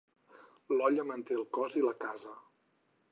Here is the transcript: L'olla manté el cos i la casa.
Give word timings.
L'olla 0.77 1.05
manté 1.09 1.37
el 1.41 1.45
cos 1.57 1.75
i 1.83 1.83
la 1.83 1.93
casa. 2.07 2.33